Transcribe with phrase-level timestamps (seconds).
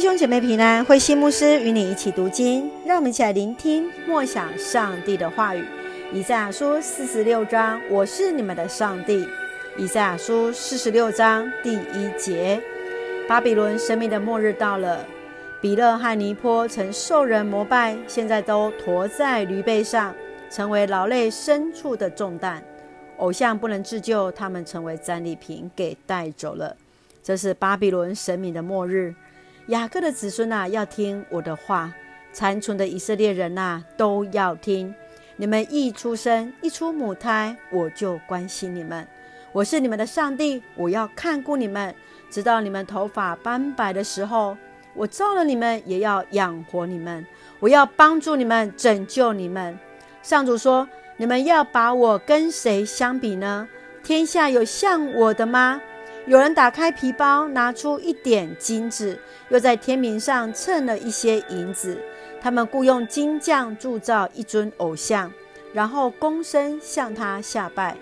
[0.00, 5.62] 弟兄姐妹平安，慧心牧师与你一起读经，让我们一起来聆听默想上帝的话语。
[6.10, 9.28] 以赛亚书四十六章，我是你们的上帝。
[9.76, 12.58] 以赛亚书四十六章第一节，
[13.28, 15.04] 巴比伦神明的末日到了，
[15.60, 20.14] 比勒和尼坡曾受人膜拜，现在都驮在驴背上，
[20.48, 22.62] 成为劳累牲畜的重担。
[23.18, 26.74] 偶像不能自救，他们成为战利品，给带走了。
[27.22, 29.14] 这是巴比伦神明的末日。
[29.70, 31.92] 雅各的子孙呐、啊，要听我的话；
[32.32, 34.92] 残存的以色列人呐、都要听。
[35.36, 39.06] 你们一出生，一出母胎，我就关心你们。
[39.52, 41.94] 我是你们的上帝，我要看顾你们，
[42.28, 44.56] 直到你们头发斑白的时候。
[44.92, 47.24] 我造了你们，也要养活你们。
[47.60, 49.78] 我要帮助你们，拯救你们。
[50.20, 53.68] 上主说：你们要把我跟谁相比呢？
[54.02, 55.80] 天下有像我的吗？
[56.26, 61.98] 有人打开皮包，拿出一点金子，又在天平上称了一些银子。
[62.40, 65.32] 他们雇用金匠铸造一尊偶像，
[65.72, 67.96] 然后躬身向他下拜。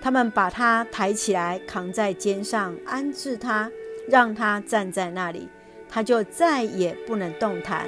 [0.00, 3.70] 他们把他抬起来，扛在肩上，安置他，
[4.08, 5.48] 让他站在那里，
[5.88, 7.86] 他就再也不能动弹。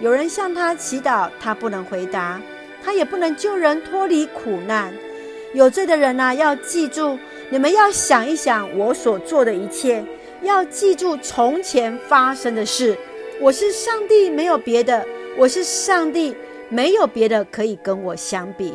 [0.00, 2.40] 有人向他祈祷，他不能回答，
[2.82, 4.92] 他也不能救人脱离苦难。
[5.52, 7.18] 有罪的人呐，要记住。
[7.52, 10.04] 你们要想一想我所做的一切，
[10.42, 12.96] 要记住从前发生的事。
[13.40, 15.04] 我是上帝，没有别的；
[15.36, 16.36] 我是上帝，
[16.68, 18.74] 没有别的可以跟我相比。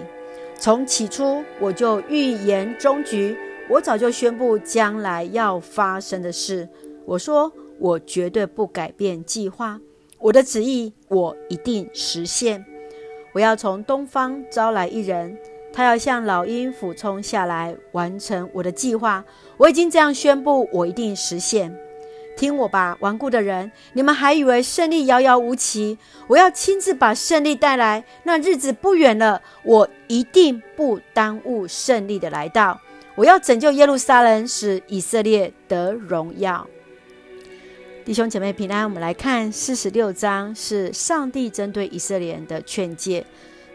[0.57, 3.37] 从起初我就预言终局，
[3.69, 6.67] 我早就宣布将来要发生的事。
[7.05, 9.79] 我说我绝对不改变计划，
[10.19, 12.65] 我的旨意我一定实现。
[13.31, 15.37] 我要从东方招来一人。
[15.75, 19.25] 他要像老鹰俯冲下来，完成我的计划。
[19.57, 21.77] 我已经这样宣布，我一定实现。
[22.37, 25.97] 听我吧，顽固的人，你们还以为胜利遥遥无期？
[26.27, 29.41] 我要亲自把胜利带来，那日子不远了。
[29.63, 32.79] 我一定不耽误胜利的来到。
[33.15, 36.65] 我要拯救耶路撒冷，使以色列得荣耀。
[38.05, 43.25] 弟兄姐妹平安，我们来看四十六章，是上帝针对以色列人的劝诫。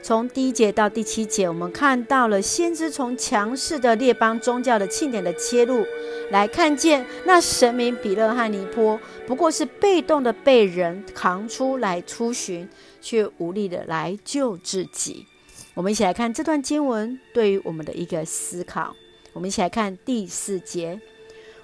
[0.02, 5.86] 从第一节到第七节，我们看到了先知从强势的列邦宗教的庆典的切入，
[6.30, 12.68] 来看见那神明比勒和尼波不过是被动的被人扛出来出巡，
[13.00, 15.26] 却无力的来救自己。
[15.74, 18.96] 我们一起来看这段经文对于我们的一个思考。
[19.32, 21.00] 我们一起来看第四节：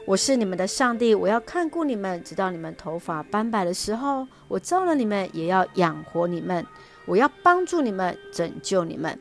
[0.07, 4.25] 我是你们的上帝，我要看顾你们，直到你们头发斑白的时候。
[4.47, 6.65] 我造了你们，也要养活你们。
[7.07, 9.19] 我要帮助你们，拯救你们。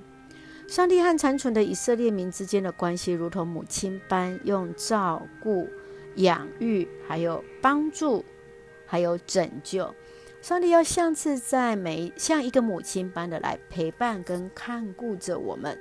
[0.68, 5.68] 上帝和残存的以色列民之间的关系，如同母亲般，用照顾、
[6.18, 8.24] 养育，还有帮助，
[8.86, 9.92] 还有拯救。
[10.40, 15.76] 上帝要像是在每像一个母亲般的来陪伴跟看顾着我们。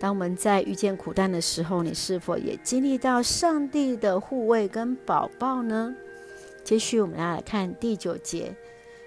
[0.00, 5.94] 当我们在遇见苦难的时候，你是否也经历到上帝的护卫跟保抱呢？
[6.62, 8.54] 接续我们要来看第九节。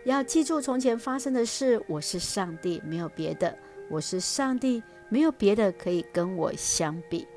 [0.03, 3.55] 要记住从前发生的事，我是上帝，没有别的。
[3.87, 7.27] 我是上帝，没有别的可以跟我相比。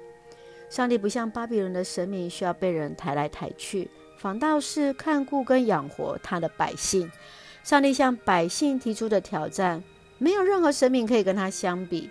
[0.71, 3.89] 上帝不像巴比伦的神明，需要被人抬来抬去，
[4.19, 7.09] 反倒是看顾跟养活他的百姓。
[7.63, 9.83] 上帝向百姓提出的挑战，
[10.19, 12.11] 没有任何神明可以跟他相比。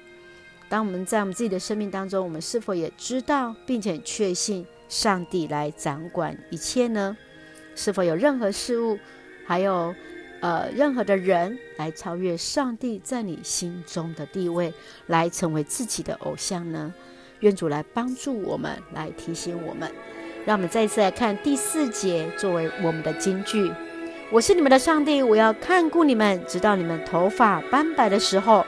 [0.73, 7.15] 当我们在我们自己的生命当中，我们是否也知道并且确信上帝来掌管一切呢？
[7.75, 8.97] 是否有任何事物，
[9.45, 9.93] 还有？
[10.41, 14.73] 呃，任何的人来超越上帝在你心中的地位，
[15.05, 16.91] 来成为自己的偶像呢？
[17.41, 19.91] 愿主来帮助我们，来提醒我们。
[20.43, 23.71] 让我们再一次来看第四节，作为我们的金句：
[24.31, 28.65] 我是你们的上帝，我要看顾你们，直到你们头发斑白的时候。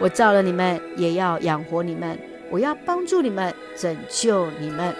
[0.00, 2.18] 我造了你们，也要养活你们。
[2.50, 4.94] 我要帮助你们，拯救你们。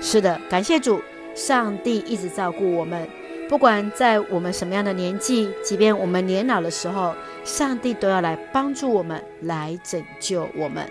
[0.00, 1.00] 是的，感谢主，
[1.34, 3.08] 上帝一直照顾我们。
[3.48, 7.14] 不管在我们什么样的年纪，即便我们年老的时候，
[7.44, 10.84] 上帝都要来帮助我们，来拯救我们。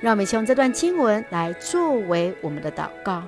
[0.00, 3.22] 让我们一起用这段经文来作为我们的祷告。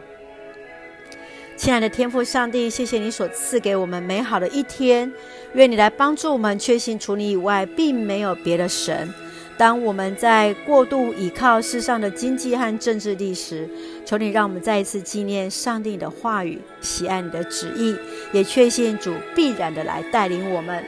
[1.56, 5.12] 亲爱的天父上帝，谢谢你所赐给我们美好的一天，
[5.52, 9.12] 愿你来帮助我们，确信除你以外，并没有别的神。
[9.56, 13.68] 当我们在过度倚靠世上的经济和政治力时，
[14.04, 17.94] 求你让我们再一次纪念上帝的话语，喜爱你的旨意，
[18.32, 20.84] 也确信主必然的来带领我们，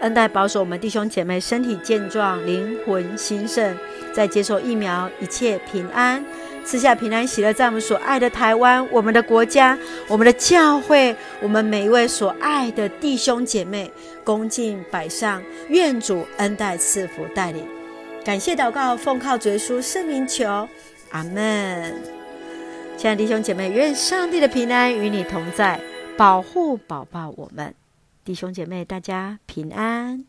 [0.00, 3.76] 恩待保守我们弟兄姐妹身体健壮，灵魂兴盛，
[4.14, 6.24] 在接受疫苗，一切平安，
[6.64, 9.78] 赐下平安喜乐，在我们所爱的台湾，我们的国家，
[10.08, 13.92] 我们的教会，我们每一位所爱的弟兄姐妹，
[14.24, 17.75] 恭敬摆上，愿主恩待赐福带领。
[18.26, 20.68] 感谢祷告，奉靠主耶稣圣名求，
[21.12, 21.94] 阿门。
[22.96, 25.80] 亲爱的弟兄姐妹，愿上帝的平安与你同在，
[26.18, 27.72] 保护保抱我们。
[28.24, 30.24] 弟兄姐妹，大家平安。